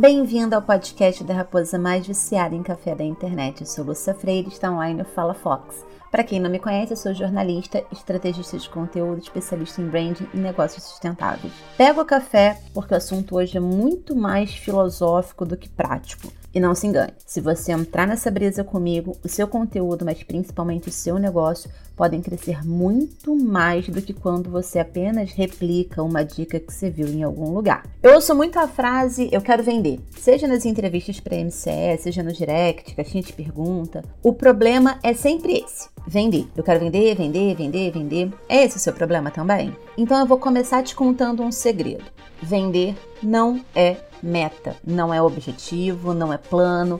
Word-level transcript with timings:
Bem-vindo 0.00 0.54
ao 0.54 0.62
podcast 0.62 1.24
da 1.24 1.34
raposa 1.34 1.76
mais 1.76 2.06
viciada 2.06 2.54
em 2.54 2.62
café 2.62 2.94
da 2.94 3.02
internet. 3.02 3.62
Eu 3.62 3.66
sou 3.66 3.84
Lúcia 3.84 4.14
Freire, 4.14 4.46
está 4.46 4.70
online 4.70 5.02
no 5.02 5.04
Fala 5.04 5.34
Fox. 5.34 5.84
Para 6.10 6.24
quem 6.24 6.40
não 6.40 6.48
me 6.48 6.58
conhece, 6.58 6.92
eu 6.92 6.96
sou 6.96 7.12
jornalista, 7.12 7.84
estrategista 7.92 8.56
de 8.56 8.68
conteúdo, 8.70 9.20
especialista 9.20 9.82
em 9.82 9.88
branding 9.88 10.26
e 10.32 10.38
negócios 10.38 10.82
sustentáveis. 10.84 11.52
Pego 11.76 12.00
o 12.00 12.04
café 12.04 12.58
porque 12.72 12.94
o 12.94 12.96
assunto 12.96 13.36
hoje 13.36 13.58
é 13.58 13.60
muito 13.60 14.16
mais 14.16 14.54
filosófico 14.54 15.44
do 15.44 15.56
que 15.56 15.68
prático. 15.68 16.32
E 16.54 16.58
não 16.58 16.74
se 16.74 16.86
engane, 16.86 17.12
se 17.26 17.42
você 17.42 17.72
entrar 17.72 18.06
nessa 18.06 18.30
brisa 18.30 18.64
comigo, 18.64 19.16
o 19.22 19.28
seu 19.28 19.46
conteúdo, 19.46 20.04
mas 20.04 20.22
principalmente 20.22 20.88
o 20.88 20.92
seu 20.92 21.18
negócio, 21.18 21.70
podem 21.94 22.22
crescer 22.22 22.64
muito 22.64 23.36
mais 23.36 23.88
do 23.88 24.00
que 24.00 24.14
quando 24.14 24.48
você 24.48 24.78
apenas 24.78 25.32
replica 25.32 26.02
uma 26.02 26.24
dica 26.24 26.58
que 26.58 26.72
você 26.72 26.88
viu 26.88 27.08
em 27.08 27.22
algum 27.22 27.52
lugar. 27.52 27.84
Eu 28.02 28.14
ouço 28.14 28.34
muito 28.34 28.58
a 28.58 28.66
frase 28.66 29.28
eu 29.30 29.42
quero 29.42 29.62
vender, 29.62 30.00
seja 30.16 30.46
nas 30.46 30.64
entrevistas 30.64 31.20
para 31.20 31.36
MCE, 31.36 31.98
seja 31.98 32.22
no 32.22 32.32
direct, 32.32 32.94
caixinha 32.94 33.22
de 33.22 33.32
pergunta. 33.32 34.02
O 34.22 34.32
problema 34.32 34.98
é 35.02 35.12
sempre 35.12 35.58
esse: 35.58 35.88
vender. 36.08 36.48
Eu 36.56 36.64
quero 36.64 36.80
vender, 36.80 37.14
vender, 37.14 37.54
vender, 37.54 37.92
vender. 37.92 38.32
É 38.48 38.64
esse 38.64 38.78
o 38.78 38.80
seu 38.80 38.94
problema 38.94 39.30
também? 39.30 39.76
Então 39.96 40.18
eu 40.18 40.26
vou 40.26 40.38
começar 40.38 40.82
te 40.82 40.94
contando 40.94 41.42
um 41.42 41.52
segredo. 41.52 42.04
Vender 42.40 42.96
não 43.22 43.60
é 43.74 43.96
meta, 44.22 44.76
não 44.84 45.12
é 45.12 45.20
objetivo, 45.20 46.14
não 46.14 46.32
é 46.32 46.38
plano. 46.38 46.98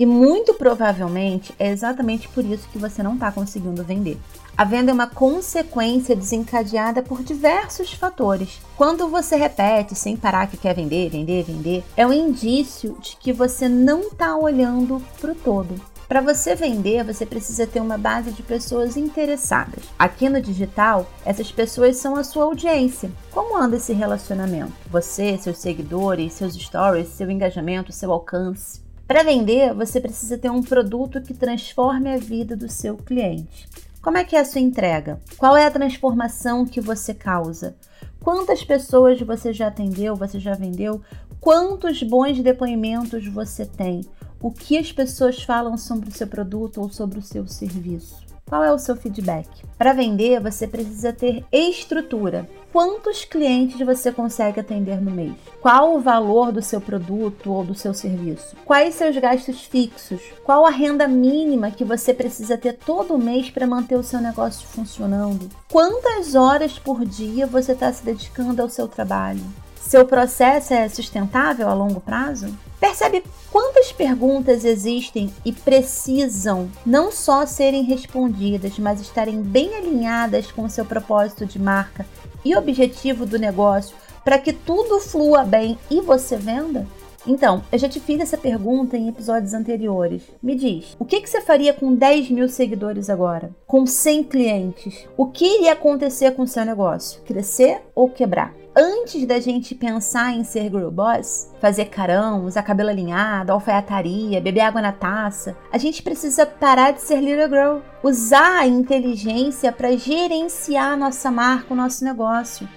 E 0.00 0.06
muito 0.06 0.54
provavelmente 0.54 1.54
é 1.58 1.70
exatamente 1.70 2.28
por 2.28 2.44
isso 2.44 2.68
que 2.70 2.78
você 2.78 3.02
não 3.02 3.14
está 3.14 3.30
conseguindo 3.32 3.82
vender. 3.82 4.18
A 4.56 4.64
venda 4.64 4.90
é 4.90 4.94
uma 4.94 5.06
consequência 5.06 6.16
desencadeada 6.16 7.00
por 7.00 7.22
diversos 7.22 7.92
fatores. 7.92 8.60
Quando 8.76 9.08
você 9.08 9.36
repete 9.36 9.94
sem 9.94 10.16
parar 10.16 10.48
que 10.48 10.56
quer 10.56 10.74
vender, 10.74 11.10
vender, 11.10 11.44
vender, 11.44 11.84
é 11.96 12.04
um 12.04 12.12
indício 12.12 12.96
de 13.00 13.16
que 13.16 13.32
você 13.32 13.68
não 13.68 14.00
está 14.02 14.36
olhando 14.36 15.00
para 15.20 15.30
o 15.30 15.34
todo. 15.34 15.80
Para 16.08 16.22
você 16.22 16.54
vender, 16.54 17.04
você 17.04 17.26
precisa 17.26 17.66
ter 17.66 17.82
uma 17.82 17.98
base 17.98 18.32
de 18.32 18.42
pessoas 18.42 18.96
interessadas. 18.96 19.84
Aqui 19.98 20.30
no 20.30 20.40
digital, 20.40 21.06
essas 21.22 21.52
pessoas 21.52 21.98
são 21.98 22.16
a 22.16 22.24
sua 22.24 22.44
audiência. 22.44 23.10
Como 23.30 23.54
anda 23.54 23.76
esse 23.76 23.92
relacionamento? 23.92 24.72
Você, 24.90 25.36
seus 25.36 25.58
seguidores, 25.58 26.32
seus 26.32 26.54
stories, 26.54 27.08
seu 27.08 27.30
engajamento, 27.30 27.92
seu 27.92 28.10
alcance. 28.10 28.80
Para 29.06 29.22
vender, 29.22 29.74
você 29.74 30.00
precisa 30.00 30.38
ter 30.38 30.50
um 30.50 30.62
produto 30.62 31.20
que 31.20 31.34
transforme 31.34 32.10
a 32.10 32.16
vida 32.16 32.56
do 32.56 32.70
seu 32.70 32.96
cliente. 32.96 33.68
Como 34.00 34.16
é 34.16 34.24
que 34.24 34.34
é 34.34 34.40
a 34.40 34.46
sua 34.46 34.62
entrega? 34.62 35.20
Qual 35.36 35.58
é 35.58 35.66
a 35.66 35.70
transformação 35.70 36.64
que 36.64 36.80
você 36.80 37.12
causa? 37.12 37.76
Quantas 38.18 38.64
pessoas 38.64 39.20
você 39.20 39.52
já 39.52 39.66
atendeu, 39.66 40.16
você 40.16 40.40
já 40.40 40.54
vendeu? 40.54 41.02
Quantos 41.38 42.02
bons 42.02 42.40
depoimentos 42.40 43.26
você 43.28 43.66
tem? 43.66 44.00
O 44.40 44.50
que 44.50 44.78
as 44.78 44.92
pessoas 44.92 45.42
falam 45.42 45.76
sobre 45.76 46.08
o 46.08 46.12
seu 46.12 46.26
produto 46.26 46.80
ou 46.80 46.90
sobre 46.90 47.18
o 47.18 47.22
seu 47.22 47.46
serviço. 47.46 48.28
Qual 48.48 48.64
é 48.64 48.72
o 48.72 48.78
seu 48.78 48.96
feedback? 48.96 49.46
Para 49.76 49.92
vender, 49.92 50.40
você 50.40 50.66
precisa 50.66 51.12
ter 51.12 51.44
estrutura. 51.52 52.48
Quantos 52.72 53.24
clientes 53.24 53.78
você 53.84 54.10
consegue 54.10 54.58
atender 54.58 55.02
no 55.02 55.10
mês? 55.10 55.34
Qual 55.60 55.94
o 55.94 56.00
valor 56.00 56.50
do 56.50 56.62
seu 56.62 56.80
produto 56.80 57.52
ou 57.52 57.62
do 57.62 57.74
seu 57.74 57.92
serviço? 57.92 58.56
Quais 58.64 58.94
seus 58.94 59.16
gastos 59.18 59.64
fixos? 59.64 60.20
Qual 60.44 60.64
a 60.64 60.70
renda 60.70 61.06
mínima 61.06 61.70
que 61.70 61.84
você 61.84 62.14
precisa 62.14 62.56
ter 62.56 62.72
todo 62.72 63.18
mês 63.18 63.50
para 63.50 63.66
manter 63.66 63.96
o 63.96 64.02
seu 64.02 64.20
negócio 64.20 64.66
funcionando? 64.66 65.48
Quantas 65.70 66.34
horas 66.34 66.78
por 66.78 67.04
dia 67.04 67.46
você 67.46 67.72
está 67.72 67.92
se 67.92 68.02
dedicando 68.02 68.62
ao 68.62 68.70
seu 68.70 68.88
trabalho? 68.88 69.44
Seu 69.76 70.06
processo 70.06 70.72
é 70.72 70.88
sustentável 70.88 71.68
a 71.68 71.74
longo 71.74 72.00
prazo? 72.00 72.48
Percebe 72.80 73.24
quantas 73.50 73.90
perguntas 73.90 74.64
existem 74.64 75.32
e 75.44 75.52
precisam 75.52 76.70
não 76.86 77.10
só 77.10 77.44
serem 77.44 77.82
respondidas, 77.82 78.78
mas 78.78 79.00
estarem 79.00 79.42
bem 79.42 79.74
alinhadas 79.74 80.52
com 80.52 80.64
o 80.64 80.70
seu 80.70 80.84
propósito 80.84 81.44
de 81.44 81.58
marca 81.58 82.06
e 82.44 82.56
objetivo 82.56 83.26
do 83.26 83.38
negócio 83.38 83.96
para 84.24 84.38
que 84.38 84.52
tudo 84.52 85.00
flua 85.00 85.42
bem 85.42 85.78
e 85.90 86.00
você 86.00 86.36
venda? 86.36 86.86
Então, 87.26 87.62
eu 87.72 87.78
já 87.78 87.88
te 87.88 87.98
fiz 87.98 88.20
essa 88.20 88.38
pergunta 88.38 88.96
em 88.96 89.08
episódios 89.08 89.52
anteriores. 89.52 90.22
Me 90.42 90.54
diz, 90.54 90.96
o 90.98 91.04
que, 91.04 91.20
que 91.20 91.28
você 91.28 91.40
faria 91.40 91.74
com 91.74 91.94
10 91.94 92.30
mil 92.30 92.48
seguidores 92.48 93.10
agora? 93.10 93.50
Com 93.66 93.84
100 93.84 94.24
clientes? 94.24 95.06
O 95.16 95.26
que 95.26 95.44
iria 95.44 95.72
acontecer 95.72 96.30
com 96.32 96.42
o 96.42 96.46
seu 96.46 96.64
negócio? 96.64 97.20
Crescer 97.22 97.82
ou 97.94 98.08
quebrar? 98.08 98.54
Antes 98.78 99.26
da 99.26 99.40
gente 99.40 99.74
pensar 99.74 100.32
em 100.32 100.44
ser 100.44 100.70
girl 100.70 100.88
boss, 100.88 101.50
fazer 101.60 101.86
carão, 101.86 102.44
usar 102.44 102.62
cabelo 102.62 102.90
alinhado, 102.90 103.50
alfaiataria, 103.50 104.40
beber 104.40 104.60
água 104.60 104.80
na 104.80 104.92
taça, 104.92 105.56
a 105.72 105.76
gente 105.78 106.00
precisa 106.00 106.46
parar 106.46 106.92
de 106.92 107.02
ser 107.02 107.20
little 107.20 107.48
girl, 107.48 107.78
usar 108.04 108.60
a 108.60 108.68
inteligência 108.68 109.72
para 109.72 109.96
gerenciar 109.96 110.96
nossa 110.96 111.28
marca, 111.28 111.74
o 111.74 111.76
nosso 111.76 112.04
negócio. 112.04 112.68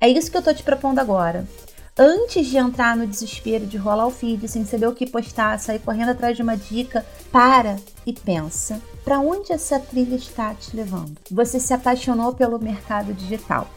É 0.00 0.08
isso 0.08 0.30
que 0.30 0.36
eu 0.36 0.42
tô 0.42 0.54
te 0.54 0.62
propondo 0.62 1.00
agora. 1.00 1.44
Antes 1.98 2.46
de 2.46 2.56
entrar 2.56 2.96
no 2.96 3.06
desespero 3.06 3.66
de 3.66 3.76
rolar 3.76 4.06
o 4.06 4.10
feed 4.10 4.46
sem 4.46 4.64
saber 4.64 4.86
o 4.86 4.94
que 4.94 5.04
postar, 5.04 5.58
sair 5.58 5.80
correndo 5.80 6.10
atrás 6.10 6.36
de 6.36 6.42
uma 6.44 6.56
dica, 6.56 7.04
para 7.32 7.76
e 8.06 8.12
pensa. 8.12 8.80
Para 9.04 9.18
onde 9.18 9.52
essa 9.52 9.80
trilha 9.80 10.14
está 10.14 10.54
te 10.54 10.76
levando? 10.76 11.16
Você 11.28 11.58
se 11.58 11.74
apaixonou 11.74 12.32
pelo 12.32 12.62
mercado 12.62 13.12
digital 13.12 13.68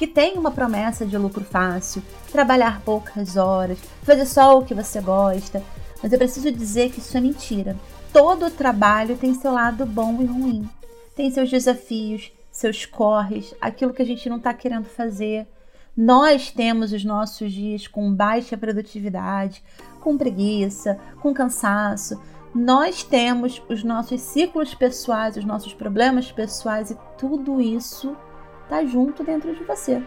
que 0.00 0.06
tem 0.06 0.38
uma 0.38 0.50
promessa 0.50 1.04
de 1.04 1.18
lucro 1.18 1.44
fácil, 1.44 2.02
trabalhar 2.32 2.80
poucas 2.80 3.36
horas, 3.36 3.78
fazer 4.02 4.24
só 4.24 4.58
o 4.58 4.64
que 4.64 4.72
você 4.72 4.98
gosta. 4.98 5.62
Mas 6.02 6.10
eu 6.10 6.16
preciso 6.16 6.50
dizer 6.50 6.90
que 6.90 7.00
isso 7.00 7.18
é 7.18 7.20
mentira. 7.20 7.76
Todo 8.10 8.50
trabalho 8.50 9.18
tem 9.18 9.34
seu 9.34 9.52
lado 9.52 9.84
bom 9.84 10.22
e 10.22 10.24
ruim. 10.24 10.66
Tem 11.14 11.30
seus 11.30 11.50
desafios, 11.50 12.32
seus 12.50 12.86
corres, 12.86 13.54
aquilo 13.60 13.92
que 13.92 14.00
a 14.00 14.06
gente 14.06 14.26
não 14.30 14.38
está 14.38 14.54
querendo 14.54 14.86
fazer. 14.86 15.46
Nós 15.94 16.50
temos 16.50 16.94
os 16.94 17.04
nossos 17.04 17.52
dias 17.52 17.86
com 17.86 18.10
baixa 18.10 18.56
produtividade, 18.56 19.62
com 20.00 20.16
preguiça, 20.16 20.98
com 21.20 21.34
cansaço. 21.34 22.18
Nós 22.54 23.02
temos 23.02 23.62
os 23.68 23.84
nossos 23.84 24.22
ciclos 24.22 24.72
pessoais, 24.72 25.36
os 25.36 25.44
nossos 25.44 25.74
problemas 25.74 26.32
pessoais 26.32 26.90
e 26.90 26.96
tudo 27.18 27.60
isso 27.60 28.16
está 28.70 28.84
junto 28.84 29.24
dentro 29.24 29.52
de 29.52 29.64
você. 29.64 30.00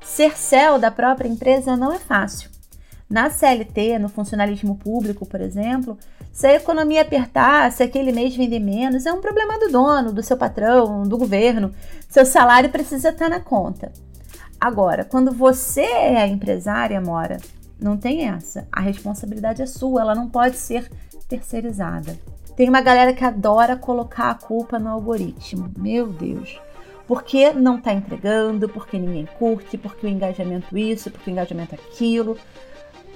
Ser 0.00 0.36
céu 0.36 0.78
da 0.78 0.90
própria 0.90 1.28
empresa 1.28 1.76
não 1.76 1.92
é 1.92 1.98
fácil. 1.98 2.50
Na 3.08 3.30
CLT, 3.30 3.98
no 3.98 4.08
funcionalismo 4.08 4.76
público, 4.76 5.24
por 5.24 5.40
exemplo, 5.40 5.96
se 6.32 6.46
a 6.46 6.54
economia 6.54 7.02
apertar, 7.02 7.70
se 7.70 7.82
aquele 7.82 8.12
mês 8.12 8.34
vender 8.34 8.60
menos, 8.60 9.06
é 9.06 9.12
um 9.12 9.20
problema 9.20 9.58
do 9.58 9.70
dono, 9.70 10.12
do 10.12 10.22
seu 10.22 10.36
patrão, 10.36 11.02
do 11.02 11.18
governo. 11.18 11.72
Seu 12.08 12.24
salário 12.26 12.70
precisa 12.70 13.10
estar 13.10 13.28
na 13.28 13.40
conta. 13.40 13.92
Agora, 14.60 15.04
quando 15.04 15.32
você 15.32 15.82
é 15.82 16.26
empresária, 16.26 17.00
Mora, 17.00 17.38
não 17.80 17.96
tem 17.96 18.28
essa. 18.28 18.66
A 18.70 18.80
responsabilidade 18.80 19.62
é 19.62 19.66
sua, 19.66 20.02
ela 20.02 20.14
não 20.14 20.28
pode 20.28 20.56
ser 20.56 20.90
terceirizada. 21.28 22.18
Tem 22.56 22.68
uma 22.68 22.80
galera 22.80 23.12
que 23.12 23.24
adora 23.24 23.76
colocar 23.76 24.30
a 24.30 24.34
culpa 24.34 24.78
no 24.78 24.90
algoritmo. 24.90 25.70
Meu 25.76 26.06
Deus 26.06 26.60
porque 27.10 27.52
não 27.52 27.78
está 27.78 27.92
entregando, 27.92 28.68
porque 28.68 28.96
ninguém 28.96 29.26
curte, 29.26 29.76
porque 29.76 30.06
o 30.06 30.08
engajamento 30.08 30.78
isso, 30.78 31.10
porque 31.10 31.28
o 31.28 31.32
engajamento 31.32 31.74
aquilo. 31.74 32.38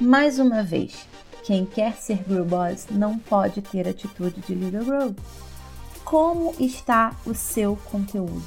Mais 0.00 0.40
uma 0.40 0.64
vez, 0.64 1.06
quem 1.44 1.64
quer 1.64 1.94
ser 1.94 2.18
Girl 2.28 2.42
Boss 2.42 2.88
não 2.90 3.16
pode 3.16 3.62
ter 3.62 3.86
atitude 3.86 4.40
de 4.40 4.52
Little 4.52 4.82
Girl. 4.82 5.10
Como 6.04 6.56
está 6.58 7.14
o 7.24 7.34
seu 7.34 7.78
conteúdo? 7.88 8.42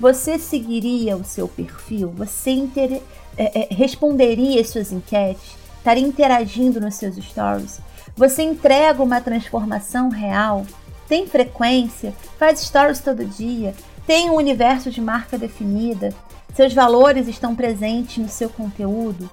Você 0.00 0.40
seguiria 0.40 1.16
o 1.16 1.22
seu 1.22 1.46
perfil? 1.46 2.10
Você 2.16 2.50
inter... 2.50 3.00
é, 3.38 3.60
é, 3.60 3.68
responderia 3.72 4.60
as 4.60 4.70
suas 4.70 4.90
enquetes? 4.90 5.56
Estaria 5.78 6.02
interagindo 6.02 6.80
nos 6.80 6.96
seus 6.96 7.14
stories? 7.14 7.78
Você 8.16 8.42
entrega 8.42 9.00
uma 9.00 9.20
transformação 9.20 10.08
real? 10.08 10.66
Tem 11.06 11.28
frequência? 11.28 12.12
Faz 12.36 12.58
stories 12.58 12.98
todo 12.98 13.24
dia? 13.24 13.72
Tem 14.06 14.30
um 14.30 14.36
universo 14.36 14.90
de 14.90 15.00
marca 15.00 15.38
definida, 15.38 16.10
seus 16.54 16.72
valores 16.72 17.26
estão 17.26 17.54
presentes 17.54 18.18
no 18.18 18.28
seu 18.28 18.48
conteúdo, 18.48 19.28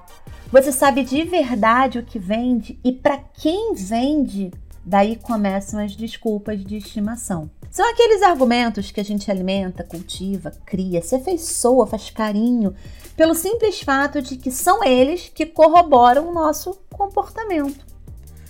você 0.50 0.70
sabe 0.70 1.02
de 1.02 1.22
verdade 1.24 1.98
o 1.98 2.02
que 2.02 2.18
vende 2.18 2.78
e 2.84 2.92
para 2.92 3.16
quem 3.16 3.74
vende, 3.74 4.50
daí 4.84 5.16
começam 5.16 5.82
as 5.82 5.96
desculpas 5.96 6.62
de 6.62 6.76
estimação. 6.76 7.50
São 7.70 7.90
aqueles 7.90 8.22
argumentos 8.22 8.90
que 8.90 9.00
a 9.00 9.04
gente 9.04 9.30
alimenta, 9.30 9.82
cultiva, 9.82 10.52
cria, 10.66 11.00
se 11.00 11.14
afeiçoa, 11.14 11.86
faz 11.86 12.10
carinho, 12.10 12.74
pelo 13.16 13.34
simples 13.34 13.80
fato 13.80 14.20
de 14.20 14.36
que 14.36 14.50
são 14.50 14.84
eles 14.84 15.32
que 15.34 15.46
corroboram 15.46 16.28
o 16.28 16.34
nosso 16.34 16.78
comportamento. 16.90 17.86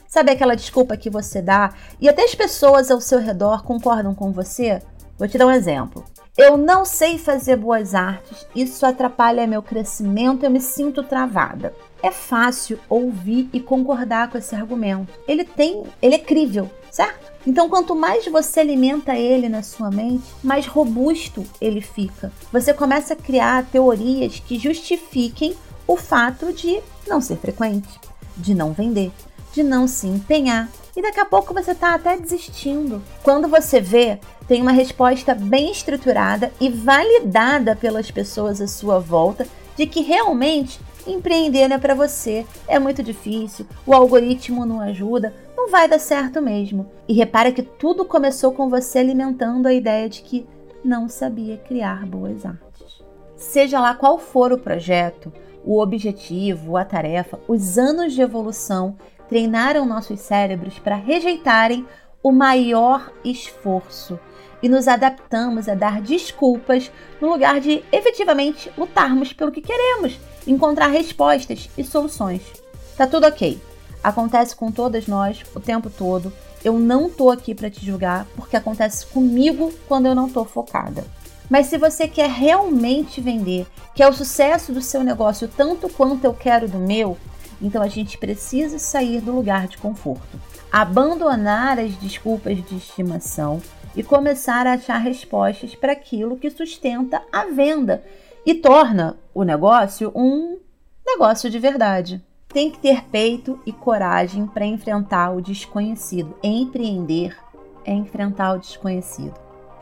Sabe 0.09 0.33
aquela 0.33 0.57
desculpa 0.57 0.97
que 0.97 1.09
você 1.09 1.41
dá 1.41 1.73
e 2.01 2.09
até 2.09 2.25
as 2.25 2.35
pessoas 2.35 2.91
ao 2.91 3.01
seu 3.01 3.21
redor 3.21 3.63
concordam 3.63 4.13
com 4.13 4.33
você? 4.33 4.83
Vou 5.23 5.29
te 5.29 5.39
dar 5.39 5.47
um 5.47 5.53
exemplo. 5.53 6.05
Eu 6.37 6.57
não 6.57 6.85
sei 6.85 7.17
fazer 7.17 7.55
boas 7.55 7.95
artes, 7.95 8.45
isso 8.57 8.85
atrapalha 8.85 9.47
meu 9.47 9.63
crescimento, 9.63 10.43
eu 10.43 10.51
me 10.51 10.61
sinto 10.61 11.05
travada. 11.05 11.73
é 12.03 12.11
fácil 12.11 12.77
ouvir 12.89 13.49
e 13.53 13.61
concordar 13.61 14.29
com 14.29 14.37
esse 14.37 14.53
argumento. 14.53 15.13
Ele 15.29 15.45
tem, 15.45 15.85
ele 16.03 16.17
é 16.17 16.19
crível, 16.19 16.69
certo? 16.91 17.31
Então, 17.47 17.69
quanto 17.69 17.95
mais 17.95 18.27
você 18.27 18.59
alimenta 18.59 19.15
ele 19.17 19.49
na 19.49 19.63
sua 19.63 19.93
mente, 19.93 20.25
mais 20.43 20.67
robusto 20.67 21.45
ele 21.61 21.81
fica. 21.81 22.33
Você 22.53 22.75
começa 22.75 23.15
a 23.15 23.17
criar 23.17 23.65
teorias 23.67 24.41
que 24.41 24.59
justifiquem 24.59 25.55
o 25.87 25.97
fato 25.97 26.53
de 26.53 26.81
não 27.07 27.21
ser 27.21 27.37
frequente, 27.37 27.89
de 28.37 28.57
não 28.57 28.73
vender, 28.73 29.13
de 29.53 29.63
não 29.63 29.87
se 29.87 30.09
empenhar. 30.09 30.69
E 30.95 31.01
daqui 31.01 31.21
a 31.21 31.25
pouco 31.25 31.55
você 31.55 31.71
está 31.71 31.95
até 31.95 32.17
desistindo. 32.19 33.03
Quando 33.23 33.49
você 33.49 33.81
vê, 33.81 34.19
tem 34.47 34.61
uma 34.61 34.73
resposta 34.73 35.35
bem 35.35 35.71
estruturada 35.71 36.53
e 36.61 36.69
validada 36.69 37.75
pelas 37.75 38.11
pessoas 38.11 38.61
à 38.61 38.67
sua 38.67 38.99
volta 38.99 39.47
de 39.75 39.87
que 39.87 40.03
realmente 40.03 40.79
empreender 41.07 41.67
não 41.69 41.77
é 41.77 41.79
para 41.79 41.95
você, 41.95 42.47
é 42.69 42.79
muito 42.79 43.03
difícil, 43.03 43.67
o 43.87 43.95
algoritmo 43.95 44.65
não 44.67 44.81
ajuda, 44.81 45.35
não 45.57 45.71
vai 45.71 45.89
dar 45.89 45.99
certo 45.99 46.41
mesmo. 46.41 46.91
E 47.09 47.15
repara 47.15 47.53
que 47.53 47.63
tudo 47.63 48.05
começou 48.05 48.53
com 48.53 48.69
você 48.69 48.99
alimentando 48.99 49.67
a 49.67 49.73
ideia 49.73 50.09
de 50.09 50.23
que 50.23 50.47
não 50.85 51.09
sabia 51.09 51.57
criar 51.57 52.07
boas 52.07 52.45
artes. 52.45 53.03
Seja 53.37 53.81
lá 53.81 53.95
qual 53.95 54.19
for 54.19 54.53
o 54.53 54.59
projeto, 54.59 55.33
o 55.65 55.81
objetivo, 55.81 56.77
a 56.77 56.85
tarefa, 56.85 57.39
os 57.49 57.79
anos 57.79 58.13
de 58.13 58.21
evolução 58.21 58.97
treinaram 59.33 59.87
nossos 59.87 60.21
cérebros 60.21 60.79
para 60.79 60.95
rejeitarem 60.95 61.87
o 62.23 62.31
maior 62.31 63.11
esforço 63.25 64.21
e 64.63 64.69
nos 64.69 64.87
adaptamos 64.87 65.71
a 65.71 65.75
dar 65.75 66.03
desculpas 66.03 66.93
no 67.19 67.31
lugar 67.31 67.59
de 67.59 67.83
efetivamente 67.91 68.71
lutarmos 68.77 69.33
pelo 69.33 69.51
que 69.51 69.63
queremos, 69.63 70.21
encontrar 70.47 70.89
respostas 70.89 71.71
e 71.79 71.83
soluções. 71.83 72.43
Tá 72.95 73.07
tudo 73.07 73.27
ok. 73.27 73.59
Acontece 74.05 74.55
com 74.55 74.71
todas 74.71 75.07
nós 75.07 75.43
o 75.57 75.61
tempo 75.61 75.89
todo. 75.89 76.31
Eu 76.63 76.79
não 76.79 77.09
tô 77.09 77.31
aqui 77.31 77.55
para 77.55 77.71
te 77.71 77.83
julgar 77.83 78.27
porque 78.37 78.55
acontece 78.55 79.07
comigo 79.07 79.73
quando 79.89 80.05
eu 80.05 80.15
não 80.15 80.29
tô 80.29 80.45
focada. 80.45 81.07
Mas 81.49 81.69
se 81.69 81.79
você 81.79 82.07
quer 82.07 82.29
realmente 82.29 83.19
vender, 83.19 83.67
quer 83.95 84.09
o 84.09 84.13
sucesso 84.13 84.75
do 84.75 84.83
seu 84.83 85.03
negócio 85.03 85.49
tanto 85.49 85.89
quanto 85.89 86.23
eu 86.23 86.35
quero 86.35 86.69
do 86.69 86.79
meu, 86.79 87.17
então 87.63 87.81
a 87.81 87.89
gente 87.89 88.19
precisa 88.19 88.79
sair 88.79 89.21
do 89.21 89.33
lugar 89.33 89.69
de 89.69 89.79
conforto, 89.79 90.39
abandonar 90.71 91.79
as 91.79 91.95
desculpas 91.97 92.63
de 92.65 92.77
estimação 92.77 93.63
e 93.95 94.03
começar 94.03 94.67
a 94.67 94.73
achar 94.73 94.99
respostas 94.99 95.75
para 95.75 95.93
aquilo 95.93 96.37
que 96.37 96.51
sustenta 96.51 97.23
a 97.33 97.45
venda 97.45 98.03
e 98.45 98.55
torna 98.55 99.17
o 99.33 99.45
negócio 99.45 100.11
um 100.15 100.59
negócio 101.07 101.49
de 101.49 101.59
verdade. 101.59 102.23
Tem 102.49 102.71
que 102.71 102.79
ter 102.79 103.05
peito 103.05 103.59
e 103.65 103.73
coragem 103.73 104.47
para 104.47 104.67
enfrentar 104.67 105.31
o 105.31 105.41
desconhecido. 105.41 106.37
Empreender 106.43 107.37
é 107.85 107.93
enfrentar 107.93 108.55
o 108.55 108.59
desconhecido. 108.59 109.35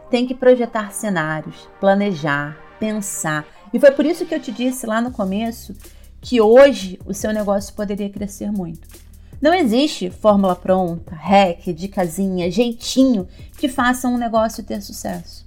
Tem 0.08 0.26
que 0.26 0.34
projetar 0.34 0.92
cenários, 0.92 1.68
planejar, 1.80 2.56
pensar. 2.78 3.44
E 3.72 3.78
foi 3.78 3.90
por 3.90 4.04
isso 4.04 4.26
que 4.26 4.34
eu 4.34 4.40
te 4.40 4.52
disse 4.52 4.86
lá 4.86 5.00
no 5.00 5.10
começo 5.10 5.74
que 6.20 6.40
hoje 6.40 6.98
o 7.04 7.14
seu 7.14 7.32
negócio 7.32 7.74
poderia 7.74 8.10
crescer 8.10 8.50
muito. 8.52 8.86
Não 9.40 9.54
existe 9.54 10.10
fórmula 10.10 10.54
pronta, 10.54 11.14
hack, 11.14 11.72
dicasinha, 11.72 12.50
jeitinho 12.50 13.26
que 13.56 13.68
faça 13.68 14.06
um 14.06 14.18
negócio 14.18 14.62
ter 14.62 14.82
sucesso. 14.82 15.46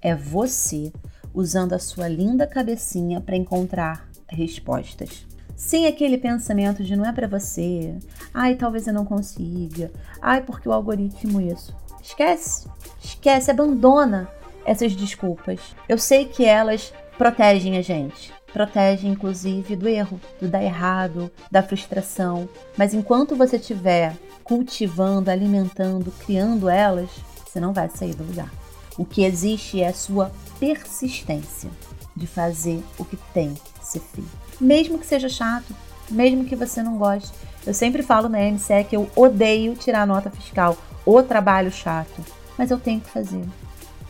É 0.00 0.14
você 0.14 0.92
usando 1.34 1.72
a 1.72 1.78
sua 1.78 2.06
linda 2.06 2.46
cabecinha 2.46 3.20
para 3.20 3.36
encontrar 3.36 4.08
respostas. 4.28 5.26
Sem 5.56 5.86
aquele 5.88 6.16
pensamento 6.16 6.84
de 6.84 6.94
não 6.94 7.04
é 7.04 7.12
para 7.12 7.26
você, 7.26 7.96
ai, 8.32 8.54
talvez 8.54 8.86
eu 8.86 8.94
não 8.94 9.04
consiga, 9.04 9.90
ai, 10.22 10.40
porque 10.42 10.68
o 10.68 10.72
algoritmo 10.72 11.40
isso. 11.40 11.74
Esquece, 12.00 12.68
esquece, 13.02 13.50
abandona 13.50 14.28
essas 14.64 14.94
desculpas. 14.94 15.58
Eu 15.88 15.98
sei 15.98 16.26
que 16.26 16.44
elas 16.44 16.92
protegem 17.16 17.76
a 17.76 17.82
gente, 17.82 18.32
protege 18.58 19.06
inclusive 19.06 19.76
do 19.76 19.88
erro, 19.88 20.20
do 20.40 20.48
dar 20.48 20.64
errado, 20.64 21.30
da 21.48 21.62
frustração. 21.62 22.48
Mas 22.76 22.92
enquanto 22.92 23.36
você 23.36 23.56
estiver 23.56 24.16
cultivando, 24.42 25.30
alimentando, 25.30 26.12
criando 26.26 26.68
elas, 26.68 27.08
você 27.46 27.60
não 27.60 27.72
vai 27.72 27.88
sair 27.88 28.16
do 28.16 28.24
lugar. 28.24 28.52
O 28.98 29.04
que 29.04 29.22
existe 29.22 29.80
é 29.80 29.88
a 29.88 29.94
sua 29.94 30.32
persistência 30.58 31.70
de 32.16 32.26
fazer 32.26 32.82
o 32.98 33.04
que 33.04 33.16
tem 33.32 33.54
que 33.54 33.86
ser 33.86 34.00
feito. 34.00 34.30
Mesmo 34.60 34.98
que 34.98 35.06
seja 35.06 35.28
chato, 35.28 35.72
mesmo 36.10 36.44
que 36.44 36.56
você 36.56 36.82
não 36.82 36.98
goste. 36.98 37.30
Eu 37.64 37.72
sempre 37.72 38.02
falo 38.02 38.28
na 38.28 38.40
MCE 38.40 38.82
que 38.88 38.96
eu 38.96 39.08
odeio 39.14 39.76
tirar 39.76 40.04
nota 40.04 40.30
fiscal, 40.30 40.76
o 41.06 41.22
trabalho 41.22 41.70
chato, 41.70 42.24
mas 42.56 42.72
eu 42.72 42.80
tenho 42.80 43.00
que 43.00 43.10
fazer. 43.10 43.44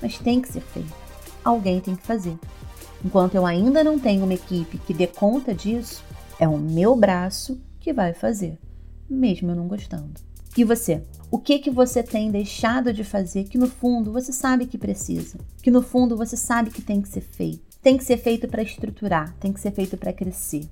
Mas 0.00 0.16
tem 0.16 0.40
que 0.40 0.50
ser 0.50 0.62
feito. 0.62 0.94
Alguém 1.44 1.80
tem 1.80 1.94
que 1.94 2.06
fazer. 2.06 2.34
Enquanto 3.04 3.34
eu 3.34 3.46
ainda 3.46 3.84
não 3.84 3.98
tenho 3.98 4.24
uma 4.24 4.34
equipe 4.34 4.78
que 4.78 4.92
dê 4.92 5.06
conta 5.06 5.54
disso, 5.54 6.04
é 6.38 6.48
o 6.48 6.58
meu 6.58 6.96
braço 6.96 7.60
que 7.80 7.92
vai 7.92 8.12
fazer, 8.12 8.58
mesmo 9.08 9.50
eu 9.50 9.56
não 9.56 9.68
gostando. 9.68 10.20
E 10.56 10.64
você? 10.64 11.02
O 11.30 11.38
que 11.38 11.58
que 11.58 11.70
você 11.70 12.02
tem 12.02 12.30
deixado 12.30 12.92
de 12.92 13.04
fazer 13.04 13.44
que 13.44 13.58
no 13.58 13.68
fundo 13.68 14.12
você 14.12 14.32
sabe 14.32 14.66
que 14.66 14.76
precisa, 14.76 15.38
que 15.62 15.70
no 15.70 15.82
fundo 15.82 16.16
você 16.16 16.36
sabe 16.36 16.70
que 16.70 16.82
tem 16.82 17.00
que 17.00 17.08
ser 17.08 17.20
feito? 17.20 17.78
Tem 17.82 17.96
que 17.96 18.04
ser 18.04 18.16
feito 18.16 18.48
para 18.48 18.62
estruturar, 18.62 19.32
tem 19.38 19.52
que 19.52 19.60
ser 19.60 19.70
feito 19.70 19.96
para 19.96 20.12
crescer. 20.12 20.68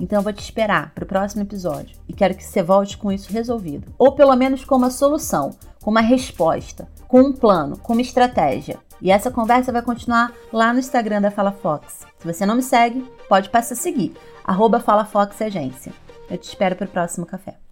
Então 0.00 0.18
eu 0.18 0.22
vou 0.22 0.32
te 0.32 0.42
esperar 0.42 0.92
para 0.94 1.04
o 1.04 1.06
próximo 1.06 1.42
episódio 1.42 1.96
e 2.08 2.12
quero 2.12 2.34
que 2.34 2.44
você 2.44 2.62
volte 2.62 2.96
com 2.96 3.12
isso 3.12 3.32
resolvido, 3.32 3.92
ou 3.98 4.12
pelo 4.12 4.34
menos 4.34 4.64
com 4.64 4.76
uma 4.76 4.90
solução, 4.90 5.50
com 5.88 5.92
uma 5.92 6.02
resposta, 6.02 6.86
com 7.08 7.20
um 7.20 7.32
plano, 7.32 7.78
com 7.78 7.94
uma 7.94 8.02
estratégia. 8.02 8.78
E 9.00 9.10
essa 9.10 9.30
conversa 9.30 9.72
vai 9.72 9.80
continuar 9.80 10.34
lá 10.52 10.70
no 10.70 10.80
Instagram 10.80 11.22
da 11.22 11.30
Fala 11.30 11.50
Fox. 11.50 12.06
Se 12.18 12.26
você 12.26 12.44
não 12.44 12.56
me 12.56 12.62
segue, 12.62 13.10
pode 13.26 13.48
passar 13.48 13.72
a 13.72 13.78
seguir, 13.78 14.14
arroba 14.44 14.80
Fala 14.80 15.06
Fox 15.06 15.40
Agência. 15.40 15.94
Eu 16.28 16.36
te 16.36 16.44
espero 16.44 16.76
para 16.76 16.84
o 16.84 16.90
próximo 16.90 17.24
café. 17.24 17.67